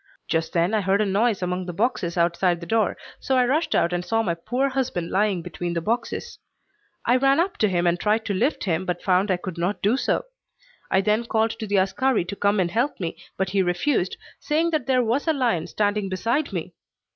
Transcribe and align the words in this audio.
Just 0.27 0.53
then 0.53 0.73
I 0.73 0.81
heard 0.81 0.99
a 0.99 1.05
noise 1.05 1.43
among 1.43 1.67
the 1.67 1.73
boxes 1.73 2.17
outside 2.17 2.59
the 2.59 2.65
door, 2.65 2.97
so 3.19 3.37
I 3.37 3.45
rushed 3.45 3.75
out 3.75 3.93
and 3.93 4.03
saw 4.03 4.23
my 4.23 4.33
poor 4.33 4.69
husband 4.69 5.11
lying 5.11 5.43
between 5.43 5.73
the 5.75 5.79
boxes. 5.81 6.39
I 7.05 7.17
ran 7.17 7.39
up 7.39 7.55
to 7.57 7.67
him 7.69 7.85
and 7.85 7.99
tried 7.99 8.25
to 8.25 8.33
lift 8.33 8.63
him, 8.63 8.83
but 8.87 9.03
found 9.03 9.29
I 9.29 9.37
could 9.37 9.59
not 9.59 9.83
do 9.83 9.97
so. 9.97 10.25
I 10.89 11.01
then 11.01 11.25
called 11.27 11.51
to 11.51 11.67
the 11.67 11.77
askari 11.77 12.25
to 12.25 12.35
come 12.35 12.59
and 12.59 12.71
help 12.71 12.99
me, 12.99 13.15
but 13.37 13.51
he 13.51 13.61
refused, 13.61 14.17
saying 14.39 14.71
that 14.71 14.87
there 14.87 15.03
was 15.03 15.27
a 15.27 15.33
lion 15.33 15.67
standing 15.67 16.09
beside 16.09 16.51
me. 16.51 16.73